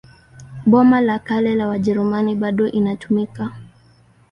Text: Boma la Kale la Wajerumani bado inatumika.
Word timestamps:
Boma 0.65 1.01
la 1.01 1.19
Kale 1.19 1.55
la 1.55 1.67
Wajerumani 1.67 2.35
bado 2.35 2.67
inatumika. 2.67 3.51